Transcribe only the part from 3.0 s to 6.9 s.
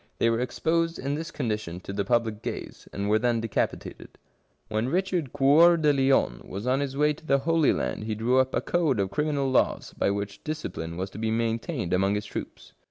were then decapitated. When Richard Cceur de Lion was on